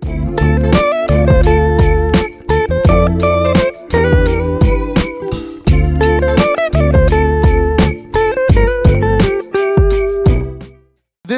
[0.00, 0.47] Bye.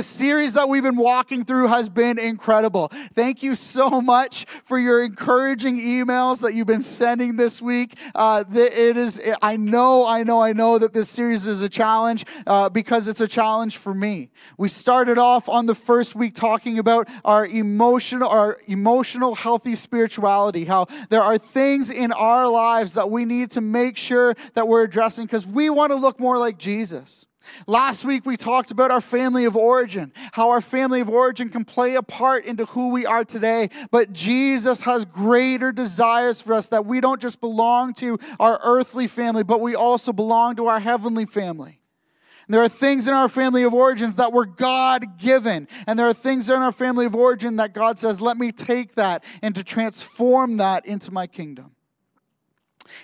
[0.01, 2.89] This series that we've been walking through has been incredible.
[2.89, 7.99] Thank you so much for your encouraging emails that you've been sending this week.
[8.15, 12.25] Uh, it is, I know, I know, I know that this series is a challenge
[12.47, 14.31] uh, because it's a challenge for me.
[14.57, 20.65] We started off on the first week talking about our emotional, our emotional, healthy spirituality.
[20.65, 24.85] How there are things in our lives that we need to make sure that we're
[24.85, 27.27] addressing because we want to look more like Jesus.
[27.67, 31.65] Last week we talked about our family of origin, how our family of origin can
[31.65, 33.69] play a part into who we are today.
[33.91, 39.07] But Jesus has greater desires for us that we don't just belong to our earthly
[39.07, 41.81] family, but we also belong to our heavenly family.
[42.49, 45.69] there are things in our family of origins that were God given.
[45.87, 48.95] And there are things in our family of origin that God says, let me take
[48.97, 51.77] that and to transform that into my kingdom.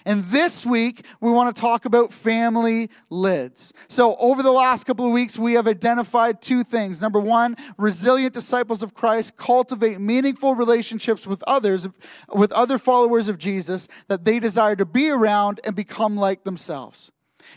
[0.05, 3.73] And this week, we want to talk about family lids.
[3.89, 7.01] So, over the last couple of weeks, we have identified two things.
[7.01, 11.89] Number one, resilient disciples of Christ cultivate meaningful relationships with others,
[12.35, 17.11] with other followers of Jesus that they desire to be around and become like themselves.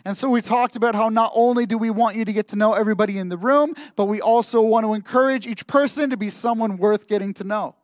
[0.06, 2.56] And so we talked about how not only do we want you to get to
[2.56, 6.30] know everybody in the room, but we also want to encourage each person to be
[6.30, 7.76] someone worth getting to know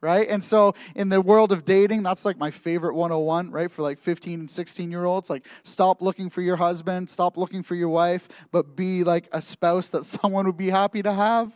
[0.00, 0.28] right?
[0.28, 3.70] And so in the world of dating, that's like my favorite 101, right?
[3.70, 7.62] For like 15 and 16 year olds, like stop looking for your husband, stop looking
[7.62, 11.52] for your wife, but be like a spouse that someone would be happy to have.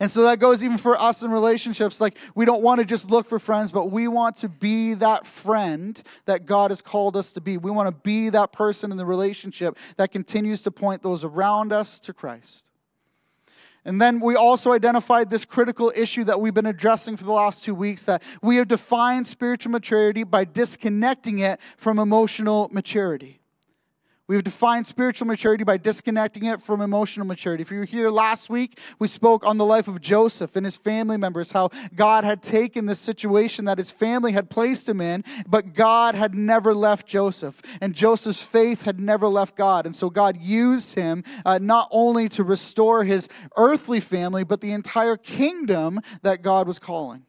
[0.00, 2.00] And so that goes even for us in relationships.
[2.00, 5.26] Like, we don't want to just look for friends, but we want to be that
[5.26, 7.58] friend that God has called us to be.
[7.58, 11.72] We want to be that person in the relationship that continues to point those around
[11.74, 12.70] us to Christ.
[13.86, 17.62] And then we also identified this critical issue that we've been addressing for the last
[17.62, 23.38] two weeks that we have defined spiritual maturity by disconnecting it from emotional maturity.
[24.28, 27.62] We've defined spiritual maturity by disconnecting it from emotional maturity.
[27.62, 30.76] If you were here last week, we spoke on the life of Joseph and his
[30.76, 35.22] family members, how God had taken this situation that his family had placed him in,
[35.46, 37.62] but God had never left Joseph.
[37.80, 39.86] And Joseph's faith had never left God.
[39.86, 44.72] And so God used him uh, not only to restore his earthly family, but the
[44.72, 47.26] entire kingdom that God was calling.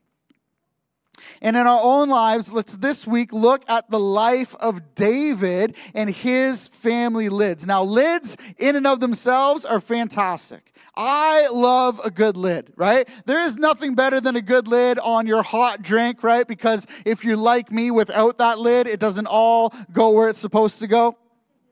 [1.42, 6.10] And in our own lives, let's this week look at the life of David and
[6.10, 7.66] his family lids.
[7.66, 10.74] Now, lids in and of themselves are fantastic.
[10.96, 13.08] I love a good lid, right?
[13.26, 16.48] There is nothing better than a good lid on your hot drink, right?
[16.48, 20.80] Because if you're like me without that lid, it doesn't all go where it's supposed
[20.80, 21.18] to go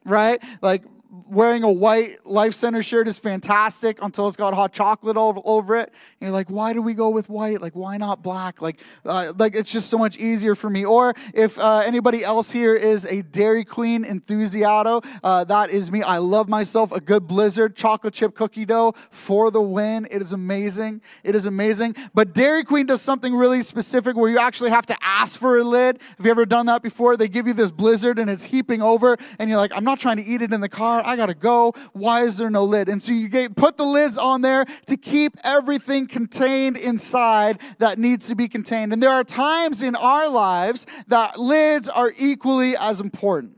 [0.05, 0.43] right?
[0.61, 0.83] Like
[1.27, 5.77] wearing a white Life Center shirt is fantastic until it's got hot chocolate all over
[5.77, 5.89] it.
[5.89, 7.61] And you're like, why do we go with white?
[7.61, 8.61] Like, why not black?
[8.61, 10.85] Like, uh, like it's just so much easier for me.
[10.85, 16.01] Or if uh, anybody else here is a Dairy Queen enthusiasto, uh, that is me.
[16.01, 20.07] I love myself a good Blizzard chocolate chip cookie dough for the win.
[20.11, 21.01] It is amazing.
[21.23, 21.95] It is amazing.
[22.13, 25.63] But Dairy Queen does something really specific where you actually have to ask for a
[25.63, 26.01] lid.
[26.17, 27.17] Have you ever done that before?
[27.17, 30.17] They give you this Blizzard and it's heaping over, and you're like, I'm not trying
[30.17, 31.04] to eat it in the car.
[31.05, 31.73] I got to go.
[31.93, 32.89] Why is there no lid?
[32.89, 37.97] And so you get, put the lids on there to keep everything contained inside that
[37.97, 38.93] needs to be contained.
[38.93, 43.55] And there are times in our lives that lids are equally as important.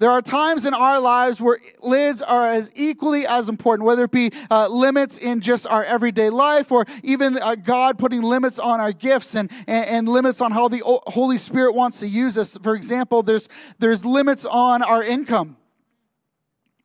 [0.00, 4.10] There are times in our lives where lids are as equally as important, whether it
[4.10, 8.80] be uh, limits in just our everyday life or even uh, God putting limits on
[8.80, 12.56] our gifts and, and, and limits on how the Holy Spirit wants to use us.
[12.62, 15.58] For example, there's, there's limits on our income.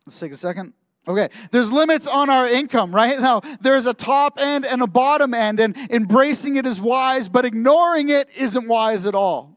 [0.06, 0.74] Let's take a second.
[1.08, 3.20] Okay, there's limits on our income, right?
[3.20, 7.46] Now, there's a top end and a bottom end, and embracing it is wise, but
[7.46, 9.56] ignoring it isn't wise at all.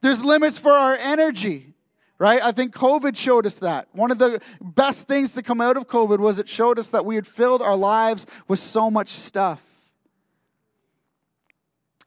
[0.00, 1.74] There's limits for our energy,
[2.18, 2.42] right?
[2.42, 3.88] I think COVID showed us that.
[3.92, 7.04] One of the best things to come out of COVID was it showed us that
[7.04, 9.70] we had filled our lives with so much stuff.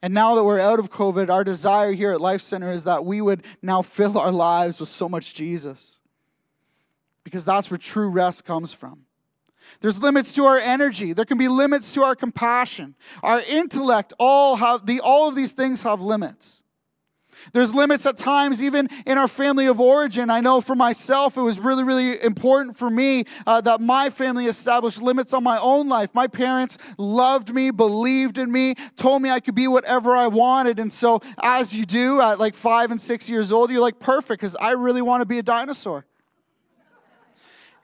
[0.02, 3.04] And now that we're out of COVID, our desire here at Life Center is that
[3.04, 5.97] we would now fill our lives with so much Jesus
[7.28, 9.04] because that's where true rest comes from.
[9.80, 11.12] There's limits to our energy.
[11.12, 12.96] There can be limits to our compassion.
[13.22, 16.64] Our intellect, all have the all of these things have limits.
[17.52, 20.30] There's limits at times, even in our family of origin.
[20.30, 24.46] I know for myself, it was really, really important for me uh, that my family
[24.46, 26.14] established limits on my own life.
[26.14, 30.78] My parents loved me, believed in me, told me I could be whatever I wanted.
[30.78, 34.40] And so, as you do at like five and six years old, you're like, perfect,
[34.40, 36.07] because I really want to be a dinosaur.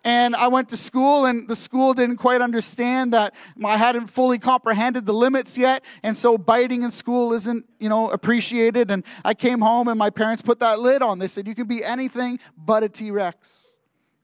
[0.05, 3.35] And I went to school, and the school didn't quite understand that
[3.65, 8.11] I hadn't fully comprehended the limits yet, and so biting in school isn't, you know,
[8.11, 8.91] appreciated.
[8.91, 11.19] And I came home, and my parents put that lid on.
[11.19, 13.77] They said, You can be anything but a T Rex.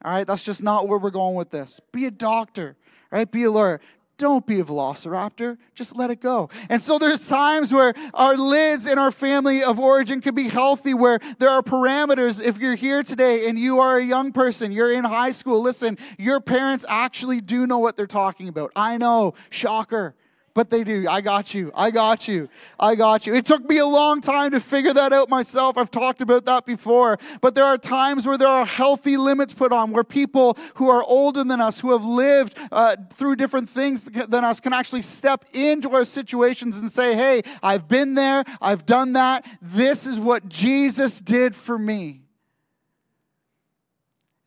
[0.04, 1.80] All right, that's just not where we're going with this.
[1.92, 2.76] Be a doctor,
[3.10, 3.30] right?
[3.30, 3.80] Be a lawyer.
[4.20, 5.56] Don't be a velociraptor.
[5.74, 6.50] Just let it go.
[6.68, 10.92] And so there's times where our lids in our family of origin can be healthy,
[10.92, 12.38] where there are parameters.
[12.38, 15.96] If you're here today and you are a young person, you're in high school, listen,
[16.18, 18.72] your parents actually do know what they're talking about.
[18.76, 20.14] I know, shocker
[20.54, 21.06] but they do.
[21.08, 21.70] I got you.
[21.74, 22.48] I got you.
[22.78, 23.34] I got you.
[23.34, 25.78] It took me a long time to figure that out myself.
[25.78, 27.18] I've talked about that before.
[27.40, 31.02] But there are times where there are healthy limits put on, where people who are
[31.04, 35.44] older than us, who have lived uh, through different things than us, can actually step
[35.52, 38.44] into our situations and say, hey, I've been there.
[38.60, 39.46] I've done that.
[39.62, 42.22] This is what Jesus did for me.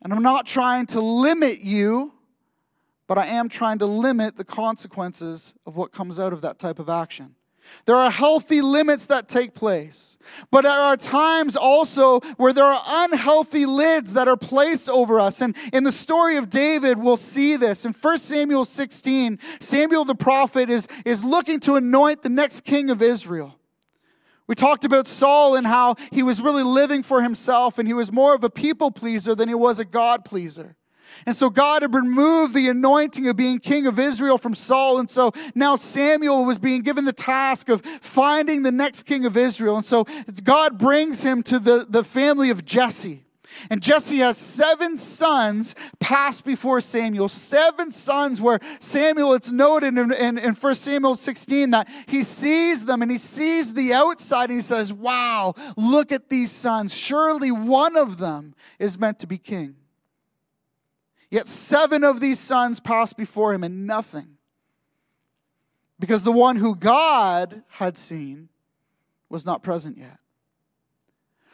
[0.01, 2.13] And I'm not trying to limit you
[3.07, 6.79] but I am trying to limit the consequences of what comes out of that type
[6.79, 7.35] of action.
[7.85, 10.17] There are healthy limits that take place,
[10.51, 15.41] but there are times also where there are unhealthy lids that are placed over us.
[15.41, 17.85] And in the story of David, we'll see this.
[17.85, 22.89] In 1 Samuel 16, Samuel the prophet is, is looking to anoint the next king
[22.89, 23.57] of Israel.
[24.45, 28.11] We talked about Saul and how he was really living for himself and he was
[28.11, 30.75] more of a people pleaser than he was a God pleaser.
[31.25, 34.99] And so God had removed the anointing of being king of Israel from Saul.
[34.99, 39.37] And so now Samuel was being given the task of finding the next king of
[39.37, 39.75] Israel.
[39.75, 40.05] And so
[40.43, 43.23] God brings him to the, the family of Jesse.
[43.69, 47.29] And Jesse has seven sons pass before Samuel.
[47.29, 52.85] Seven sons where Samuel, it's noted in, in, in 1 Samuel 16 that he sees
[52.85, 56.95] them and he sees the outside and he says, Wow, look at these sons.
[56.95, 59.75] Surely one of them is meant to be king.
[61.33, 64.37] Yet seven of these sons passed before him and nothing.
[65.99, 68.49] Because the one who God had seen
[69.29, 70.19] was not present yet.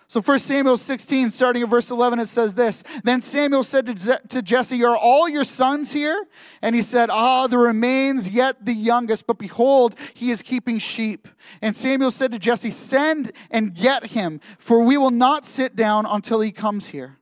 [0.08, 2.84] So 1 Samuel 16, starting at verse 11, it says this.
[3.06, 3.98] Then Samuel said
[4.28, 6.26] to Jesse, Are all your sons here?
[6.62, 11.26] And he said, Ah, there remains yet the youngest, but behold, he is keeping sheep.
[11.62, 16.06] And Samuel said to Jesse, Send and get him, for we will not sit down
[16.06, 17.19] until he comes here.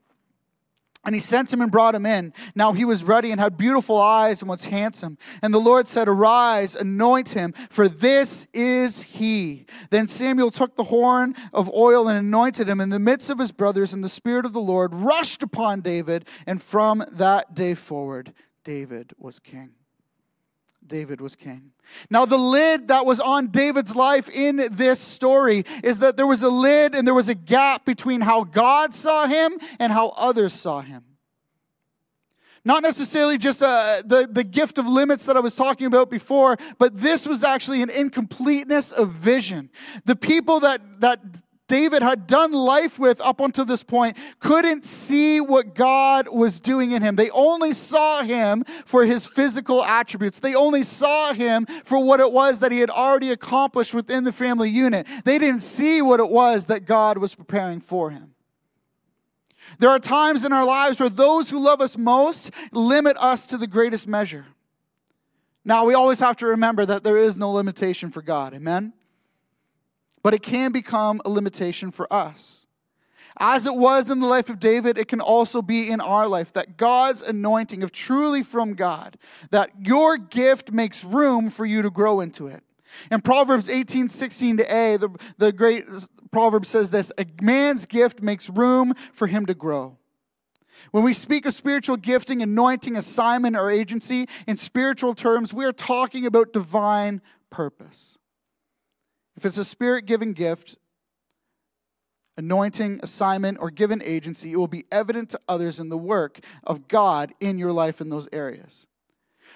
[1.07, 2.33] And he sent him and brought him in.
[2.53, 5.17] Now he was ruddy and had beautiful eyes and was handsome.
[5.41, 9.67] And the Lord said, Arise, anoint him, for this is he.
[9.89, 13.53] Then Samuel took the horn of oil and anointed him in the midst of his
[13.53, 16.27] brothers, and the Spirit of the Lord rushed upon David.
[16.45, 18.33] And from that day forward,
[18.65, 19.76] David was king.
[20.87, 21.71] David was king.
[22.09, 26.43] Now, the lid that was on David's life in this story is that there was
[26.43, 30.53] a lid and there was a gap between how God saw him and how others
[30.53, 31.03] saw him.
[32.65, 36.57] Not necessarily just uh, the, the gift of limits that I was talking about before,
[36.77, 39.69] but this was actually an incompleteness of vision.
[40.03, 41.21] The people that, that
[41.67, 46.91] David had done life with up until this point couldn't see what God was doing
[46.91, 47.15] in him.
[47.15, 50.39] They only saw him for his physical attributes.
[50.39, 54.31] They only saw him for what it was that he had already accomplished within the
[54.31, 55.07] family unit.
[55.25, 58.33] They didn't see what it was that God was preparing for him.
[59.79, 63.57] There are times in our lives where those who love us most limit us to
[63.57, 64.45] the greatest measure.
[65.65, 68.53] Now, we always have to remember that there is no limitation for God.
[68.53, 68.93] Amen?
[70.23, 72.67] But it can become a limitation for us.
[73.39, 76.53] As it was in the life of David, it can also be in our life
[76.53, 79.17] that God's anointing of truly from God,
[79.51, 82.63] that your gift makes room for you to grow into it.
[83.11, 85.85] In Proverbs 18, 16 to A, the, the great
[86.31, 89.97] proverb says this a man's gift makes room for him to grow.
[90.91, 95.73] When we speak of spiritual gifting, anointing, assignment, or agency, in spiritual terms, we are
[95.73, 98.17] talking about divine purpose.
[99.37, 100.77] If it's a spirit given gift,
[102.37, 106.87] anointing, assignment, or given agency, it will be evident to others in the work of
[106.87, 108.87] God in your life in those areas.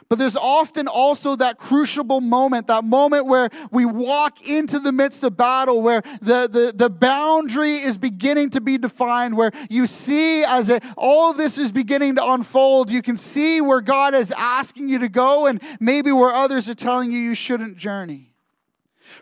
[0.08, 5.24] But there's often also that crucible moment, that moment where we walk into the midst
[5.24, 10.44] of battle, where the, the, the boundary is beginning to be defined, where you see
[10.44, 14.34] as it, all of this is beginning to unfold, you can see where God is
[14.38, 18.31] asking you to go and maybe where others are telling you you shouldn't journey.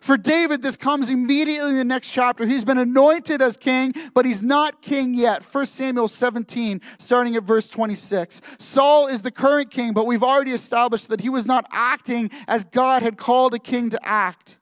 [0.01, 2.45] For David, this comes immediately in the next chapter.
[2.45, 5.43] He's been anointed as king, but he's not king yet.
[5.43, 8.41] 1 Samuel 17, starting at verse 26.
[8.59, 12.63] Saul is the current king, but we've already established that he was not acting as
[12.63, 14.59] God had called a king to act.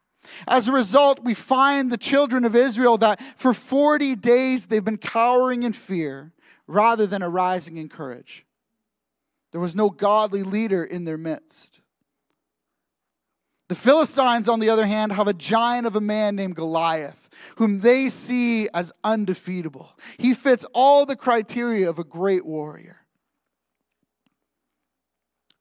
[0.48, 4.98] As a result, we find the children of Israel that for 40 days they've been
[4.98, 6.34] cowering in fear
[6.68, 8.46] rather than arising in courage.
[9.52, 11.82] There was no godly leader in their midst.
[13.70, 17.82] The Philistines, on the other hand, have a giant of a man named Goliath, whom
[17.82, 19.98] they see as undefeatable.
[20.18, 23.02] He fits all the criteria of a great warrior.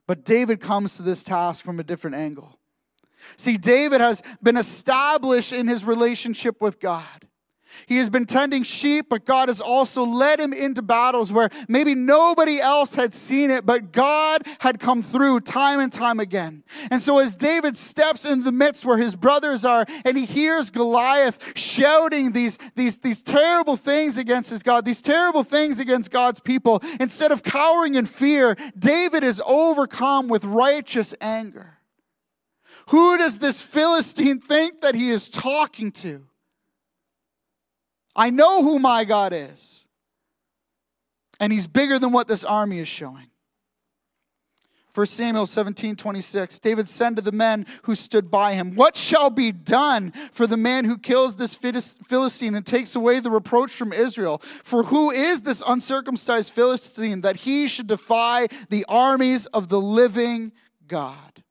[0.06, 2.58] But David comes to this task from a different angle.
[3.36, 7.26] See, David has been established in his relationship with God.
[7.86, 11.94] He has been tending sheep, but God has also led him into battles where maybe
[11.94, 16.64] nobody else had seen it, but God had come through time and time again.
[16.90, 20.70] And so, as David steps in the midst where his brothers are, and he hears
[20.70, 26.40] Goliath shouting these, these, these terrible things against his God, these terrible things against God's
[26.40, 31.76] people, instead of cowering in fear, David is overcome with righteous anger.
[32.90, 36.26] Who does this Philistine think that he is talking to?
[38.16, 39.86] I know who my God is.
[41.38, 43.28] And he's bigger than what this army is showing.
[44.94, 46.58] 1 Samuel 17, 26.
[46.58, 50.56] David said to the men who stood by him, What shall be done for the
[50.56, 54.38] man who kills this Philistine and takes away the reproach from Israel?
[54.64, 60.52] For who is this uncircumcised Philistine that he should defy the armies of the living
[60.86, 61.42] God?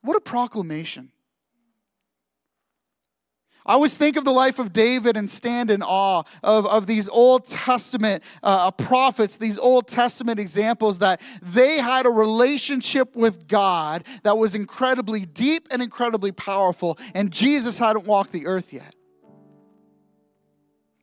[0.00, 1.12] What a proclamation.
[3.66, 7.08] I always think of the life of David and stand in awe of, of these
[7.08, 14.04] Old Testament uh, prophets, these Old Testament examples that they had a relationship with God
[14.22, 18.94] that was incredibly deep and incredibly powerful, and Jesus hadn't walked the earth yet.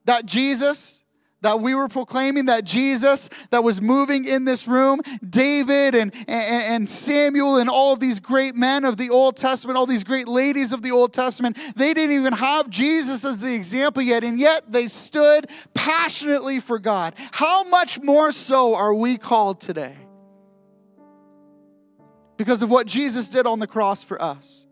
[0.06, 1.01] That Jesus,
[1.42, 6.64] that we were proclaiming that Jesus that was moving in this room, David and, and,
[6.74, 10.28] and, Samuel and all of these great men of the Old Testament, all these great
[10.28, 14.40] ladies of the Old Testament, they didn't even have Jesus as the example yet, and
[14.40, 17.14] yet they stood passionately for God.
[17.32, 19.96] How much more so are we called today?
[22.38, 24.66] Because of what Jesus did on the cross for us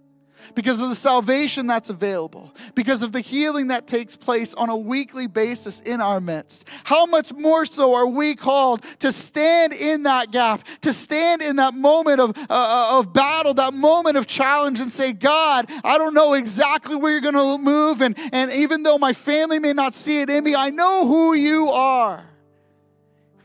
[0.55, 4.75] because of the salvation that's available, because of the healing that takes place on a
[4.75, 6.67] weekly basis in our midst.
[6.83, 11.57] How much more so are we called to stand in that gap, to stand in
[11.57, 15.97] that moment of, uh, uh of battle, that moment of challenge, and say, God, I
[15.97, 18.01] don't know exactly where you're going to move.
[18.01, 21.33] And, and even though my family may not see it in me, I know who
[21.33, 22.25] you are.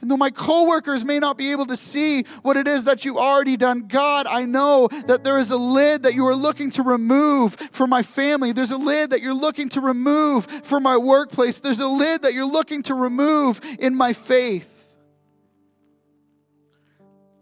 [0.05, 3.19] And though my coworkers may not be able to see what it is that you
[3.19, 6.83] already done, God, I know that there is a lid that you are looking to
[6.83, 8.53] remove for my family.
[8.53, 11.61] There's a lid that you're looking to remove for my workplace.
[11.61, 14.95] There's a lid that you're looking to remove in my faith.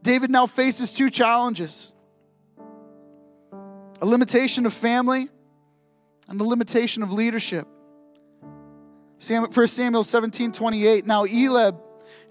[0.04, 1.92] David now faces two challenges
[4.00, 5.28] a limitation of family
[6.28, 7.66] and a limitation of leadership.
[9.18, 11.06] 1 Samuel 17 28.
[11.06, 11.80] Now, Eliab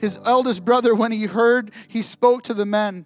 [0.02, 3.06] his eldest brother, when he heard, he spoke to the men.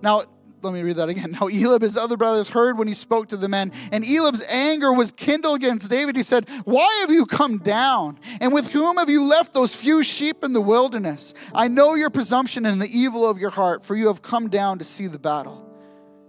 [0.00, 0.22] Now,
[0.62, 1.32] let me read that again.
[1.32, 4.92] Now, Eliab, his other brothers, heard when he spoke to the men, and Eliab's anger
[4.92, 6.16] was kindled against David.
[6.16, 8.20] He said, Why have you come down?
[8.40, 11.34] And with whom have you left those few sheep in the wilderness?
[11.52, 14.78] I know your presumption and the evil of your heart, for you have come down
[14.78, 15.68] to see the battle.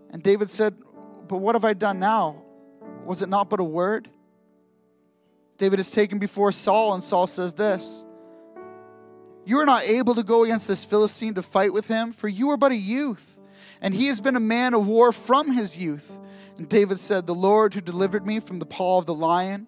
[0.10, 0.76] And David said,
[1.28, 2.42] But what have I done now?
[3.06, 4.10] Was it not but a word?
[5.58, 8.05] David is taken before Saul, and Saul says this
[9.46, 12.50] you are not able to go against this Philistine to fight with him, for you
[12.50, 13.40] are but a youth,
[13.80, 16.20] and he has been a man of war from his youth.
[16.58, 19.68] And David said, The Lord who delivered me from the paw of the lion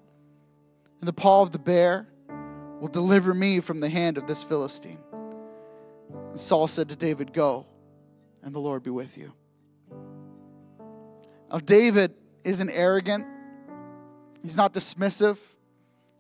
[1.00, 2.08] and the paw of the bear
[2.80, 5.00] will deliver me from the hand of this Philistine.
[6.30, 7.68] And Saul said to David, Go,
[8.42, 9.34] and the Lord be with you.
[11.52, 13.26] Now, David isn't arrogant,
[14.42, 15.38] he's not dismissive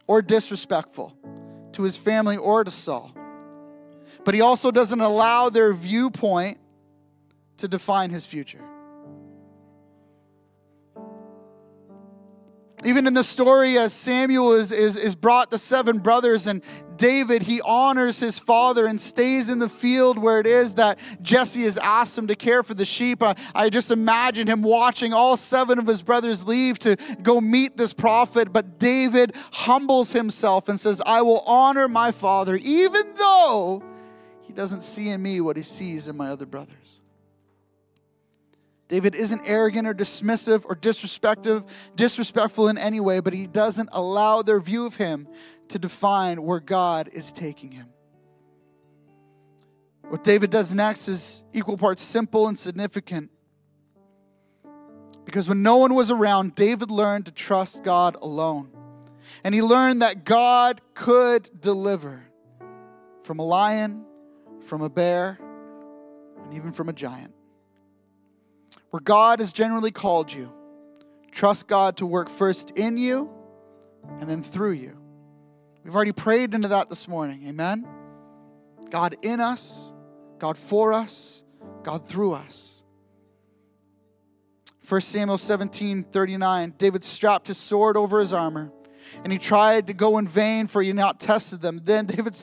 [0.05, 1.17] or disrespectful
[1.73, 3.16] to his family or to Saul
[4.23, 6.57] but he also doesn't allow their viewpoint
[7.57, 8.63] to define his future.
[12.85, 16.61] Even in the story, as Samuel is, is, is brought the seven brothers, and
[16.95, 21.63] David, he honors his father and stays in the field where it is that Jesse
[21.63, 23.23] has asked him to care for the sheep.
[23.23, 27.77] I, I just imagine him watching all seven of his brothers leave to go meet
[27.77, 28.53] this prophet.
[28.53, 33.83] But David humbles himself and says, I will honor my father, even though
[34.53, 37.01] doesn't see in me what he sees in my other brothers.
[38.87, 44.41] David isn't arrogant or dismissive or disrespectful, disrespectful in any way, but he doesn't allow
[44.41, 45.27] their view of him
[45.67, 47.87] to define where God is taking him.
[50.07, 53.29] What David does next is equal parts simple and significant.
[55.25, 58.71] Because when no one was around, David learned to trust God alone.
[59.43, 62.23] And he learned that God could deliver
[63.23, 64.05] from a lion,
[64.67, 65.39] from a bear
[66.43, 67.33] and even from a giant.
[68.91, 70.51] Where God has generally called you,
[71.31, 73.29] trust God to work first in you
[74.19, 74.97] and then through you.
[75.83, 77.47] We've already prayed into that this morning.
[77.47, 77.87] Amen?
[78.89, 79.93] God in us,
[80.37, 81.43] God for us,
[81.83, 82.83] God through us.
[84.87, 88.71] 1 Samuel 17 39, David strapped his sword over his armor,
[89.23, 91.81] and he tried to go in vain, for he had not tested them.
[91.83, 92.35] Then David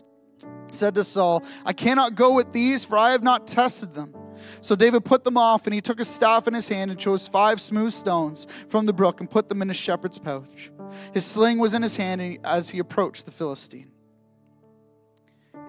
[0.74, 4.14] said to Saul, I cannot go with these, for I have not tested them.
[4.60, 7.28] So David put them off, and he took a staff in his hand and chose
[7.28, 10.70] five smooth stones from the brook and put them in his shepherd's pouch.
[11.12, 13.90] His sling was in his hand as he approached the Philistine.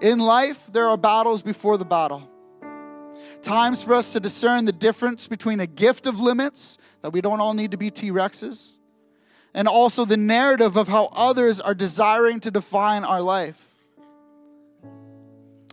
[0.00, 2.28] In life, there are battles before the battle.
[3.42, 7.40] Times for us to discern the difference between a gift of limits, that we don't
[7.40, 8.78] all need to be T Rexes,
[9.54, 13.75] and also the narrative of how others are desiring to define our life.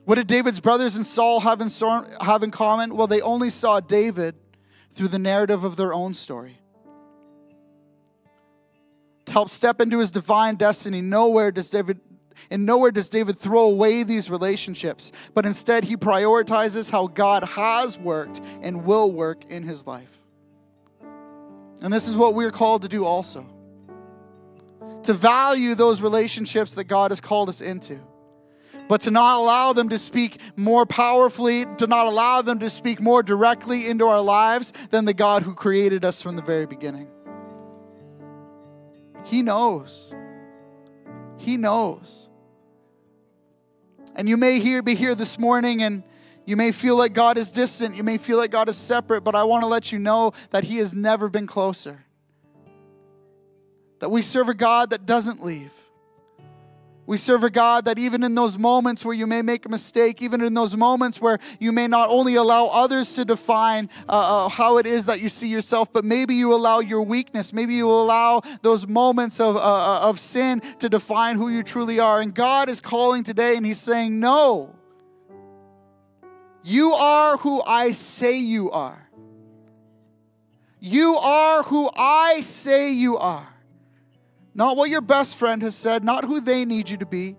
[0.05, 1.69] What did David's brothers and Saul have in,
[2.22, 2.95] have in common?
[2.95, 4.36] Well, they only saw David
[4.91, 6.60] through the narrative of their own story.
[9.25, 12.00] To help step into his divine destiny, nowhere does David
[12.50, 17.98] and nowhere does David throw away these relationships, but instead he prioritizes how God has
[17.98, 20.22] worked and will work in his life.
[21.81, 23.45] And this is what we're called to do also
[25.03, 28.00] to value those relationships that God has called us into,
[28.87, 32.99] but to not allow them to speak more powerfully, to not allow them to speak
[32.99, 37.07] more directly into our lives than the God who created us from the very beginning.
[39.25, 40.13] He knows.
[41.37, 42.29] He knows.
[44.15, 46.03] And you may hear, be here this morning and
[46.45, 47.95] you may feel like God is distant.
[47.95, 50.65] You may feel like God is separate, but I want to let you know that
[50.65, 52.03] He has never been closer.
[53.99, 55.71] That we serve a God that doesn't leave.
[57.05, 60.22] We serve a God that even in those moments where you may make a mistake,
[60.22, 64.50] even in those moments where you may not only allow others to define uh, uh,
[64.50, 67.89] how it is that you see yourself, but maybe you allow your weakness, maybe you
[67.89, 72.21] allow those moments of, uh, uh, of sin to define who you truly are.
[72.21, 74.73] And God is calling today and He's saying, No,
[76.63, 79.10] you are who I say you are.
[80.80, 83.52] You are who I say you are.
[84.53, 87.35] Not what your best friend has said, not who they need you to be.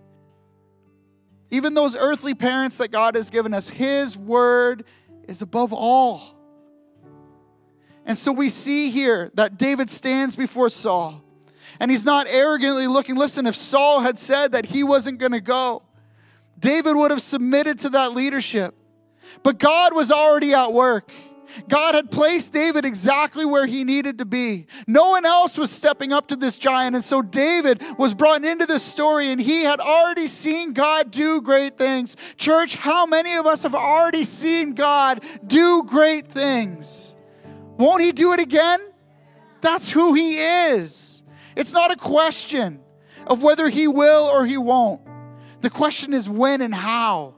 [1.50, 4.84] Even those earthly parents that God has given us, His word
[5.28, 6.34] is above all.
[8.04, 11.24] And so we see here that David stands before Saul
[11.80, 13.16] and he's not arrogantly looking.
[13.16, 15.82] Listen, if Saul had said that he wasn't going to go,
[16.58, 18.74] David would have submitted to that leadership.
[19.42, 21.10] But God was already at work.
[21.68, 24.66] God had placed David exactly where he needed to be.
[24.86, 26.96] No one else was stepping up to this giant.
[26.96, 31.40] And so David was brought into this story and he had already seen God do
[31.42, 32.16] great things.
[32.36, 37.14] Church, how many of us have already seen God do great things?
[37.76, 38.80] Won't he do it again?
[39.60, 41.22] That's who he is.
[41.56, 42.80] It's not a question
[43.26, 45.00] of whether he will or he won't.
[45.60, 47.36] The question is when and how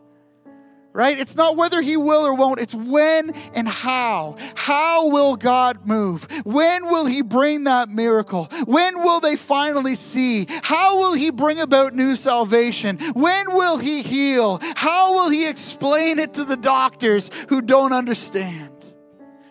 [0.97, 1.19] right?
[1.19, 4.37] It's not whether he will or won't, it's when and how.
[4.57, 6.27] How will God move?
[6.45, 8.49] When will he bring that miracle?
[8.65, 10.47] When will they finally see?
[10.63, 12.97] How will he bring about new salvation?
[13.13, 14.59] When will he heal?
[14.75, 18.71] How will he explain it to the doctors who don't understand?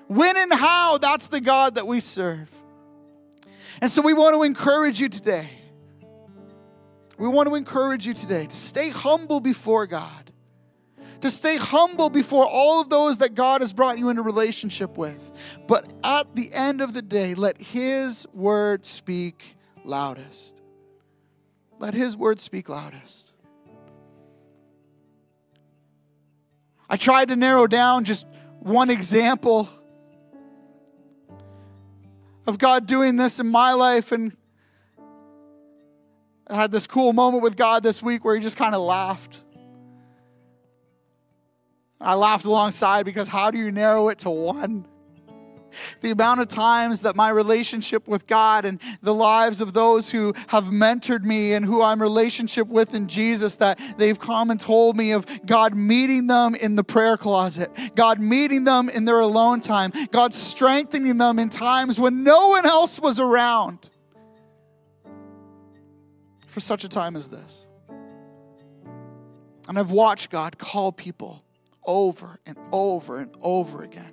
[0.08, 2.49] When and how, that's the God that we serve.
[3.81, 5.49] And so we want to encourage you today.
[7.19, 10.25] We want to encourage you today to stay humble before God
[11.25, 15.31] to stay humble before all of those that God has brought you into relationship with.
[15.67, 20.61] But at the end of the day, let His word speak loudest.
[21.79, 23.33] Let His word speak loudest.
[26.88, 28.27] I tried to narrow down just
[28.59, 29.67] one example
[32.45, 34.38] of God doing this in my life, and
[36.45, 39.41] I had this cool moment with God this week where He just kind of laughed.
[41.99, 44.86] I laughed alongside because how do you narrow it to one?
[46.01, 50.34] The amount of times that my relationship with God and the lives of those who
[50.47, 54.95] have mentored me and who I'm relationship with in Jesus that they've come and told
[54.95, 59.60] me of God meeting them in the prayer closet, God meeting them in their alone
[59.60, 63.89] time, God strengthening them in times when no one else was around
[66.47, 67.65] for such a time as this.
[69.67, 71.44] And I've watched God call people
[71.86, 74.12] over and over and over again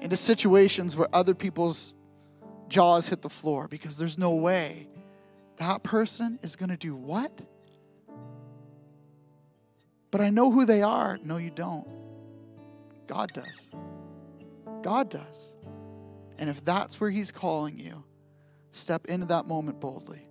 [0.00, 1.94] into situations where other people's
[2.68, 4.88] jaws hit the floor because there's no way
[5.62, 7.40] that person is going to do what?
[10.10, 11.18] But I know who they are.
[11.22, 11.86] No, you don't.
[13.06, 13.70] God does.
[14.82, 15.54] God does.
[16.38, 18.02] And if that's where He's calling you,
[18.72, 20.22] step into that moment boldly.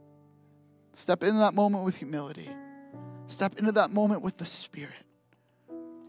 [0.93, 2.49] Step into that moment with humility.
[3.27, 5.05] Step into that moment with the Spirit.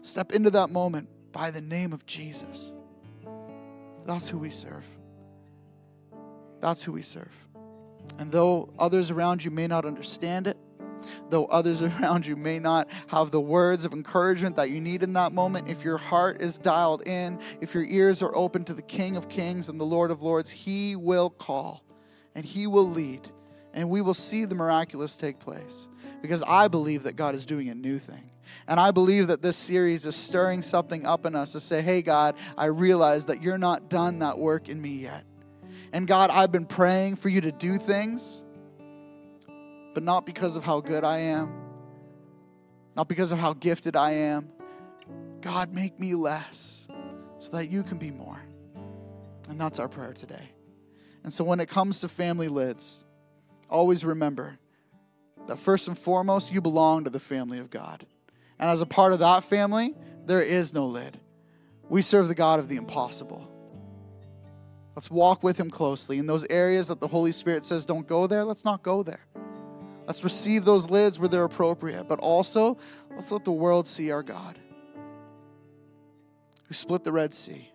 [0.03, 2.73] Step into that moment by the name of Jesus.
[4.05, 4.85] That's who we serve.
[6.59, 7.31] That's who we serve.
[8.19, 10.57] And though others around you may not understand it,
[11.29, 15.13] though others around you may not have the words of encouragement that you need in
[15.13, 18.81] that moment, if your heart is dialed in, if your ears are open to the
[18.81, 21.81] King of Kings and the Lord of Lords, He will call
[22.35, 23.29] and He will lead,
[23.73, 25.87] and we will see the miraculous take place.
[26.21, 28.32] Because I believe that God is doing a new thing.
[28.67, 32.01] And I believe that this series is stirring something up in us to say, hey,
[32.01, 35.23] God, I realize that you're not done that work in me yet.
[35.91, 38.43] And God, I've been praying for you to do things,
[39.93, 41.53] but not because of how good I am,
[42.95, 44.49] not because of how gifted I am.
[45.41, 46.87] God, make me less
[47.39, 48.41] so that you can be more.
[49.49, 50.49] And that's our prayer today.
[51.23, 53.05] And so when it comes to family lids,
[53.69, 54.57] always remember
[55.47, 58.05] that first and foremost, you belong to the family of God.
[58.63, 59.93] And as a part of that family,
[60.25, 61.19] there is no lid.
[61.89, 63.51] We serve the God of the impossible.
[64.95, 66.17] Let's walk with Him closely.
[66.17, 69.19] In those areas that the Holy Spirit says don't go there, let's not go there.
[70.07, 72.77] Let's receive those lids where they're appropriate, but also
[73.11, 74.57] let's let the world see our God
[76.65, 77.69] who split the Red Sea,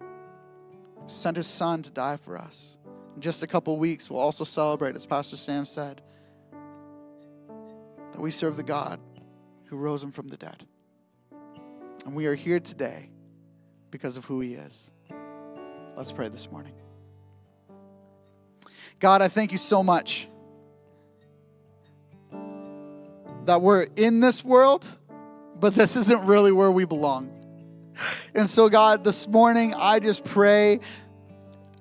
[1.05, 2.79] sent His Son to die for us.
[3.15, 6.01] In just a couple weeks, we'll also celebrate, as Pastor Sam said,
[8.13, 8.99] that we serve the God
[9.67, 10.65] who rose Him from the dead.
[12.05, 13.11] And we are here today
[13.91, 14.91] because of who He is.
[15.97, 16.75] Let's pray this morning.
[19.01, 20.29] God, I thank you so much
[23.45, 24.89] that we're in this world,
[25.59, 27.33] but this isn't really where we belong.
[28.35, 30.81] And so, God, this morning, I just pray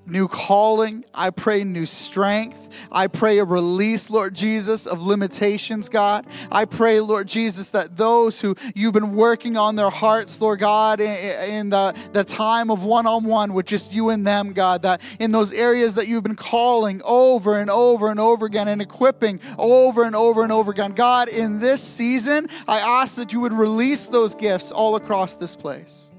[0.08, 1.06] new calling.
[1.14, 2.70] I pray new strength.
[2.92, 6.26] I pray a release, Lord Jesus, of limitations, God.
[6.52, 11.00] I pray, Lord Jesus, that those who you've been working on their hearts, Lord God,
[11.00, 15.02] in the, the time of one on one with just you and them, God, that
[15.20, 19.40] in those areas that you've been calling over and over and over again and equipping
[19.58, 23.54] over and over and over again, God, in this season, I ask that you would
[23.54, 26.12] release those gifts all across this place.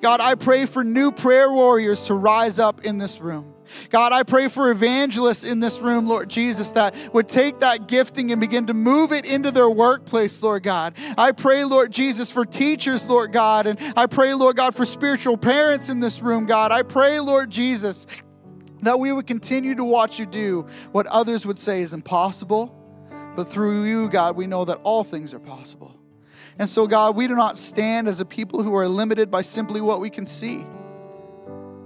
[0.00, 3.54] God, I pray for new prayer warriors to rise up in this room.
[3.90, 8.32] God, I pray for evangelists in this room, Lord Jesus, that would take that gifting
[8.32, 10.94] and begin to move it into their workplace, Lord God.
[11.16, 15.36] I pray, Lord Jesus, for teachers, Lord God, and I pray, Lord God, for spiritual
[15.36, 16.72] parents in this room, God.
[16.72, 18.06] I pray, Lord Jesus,
[18.80, 22.76] that we would continue to watch you do what others would say is impossible,
[23.36, 25.99] but through you, God, we know that all things are possible.
[26.60, 29.80] And so, God, we do not stand as a people who are limited by simply
[29.80, 30.66] what we can see.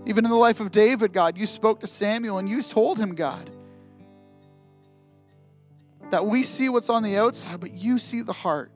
[0.05, 3.15] Even in the life of David, God, you spoke to Samuel and you told him,
[3.15, 3.49] God,
[6.11, 8.73] that we see what's on the outside, but you see the heart.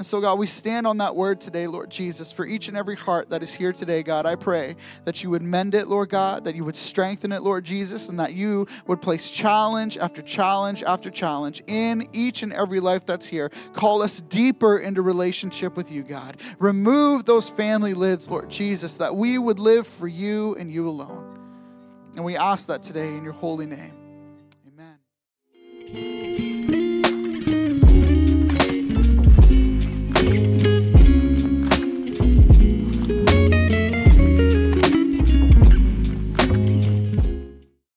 [0.00, 2.96] And so, God, we stand on that word today, Lord Jesus, for each and every
[2.96, 4.24] heart that is here today, God.
[4.24, 7.64] I pray that you would mend it, Lord God, that you would strengthen it, Lord
[7.64, 12.80] Jesus, and that you would place challenge after challenge after challenge in each and every
[12.80, 13.50] life that's here.
[13.74, 16.38] Call us deeper into relationship with you, God.
[16.58, 21.38] Remove those family lids, Lord Jesus, that we would live for you and you alone.
[22.16, 23.92] And we ask that today in your holy name.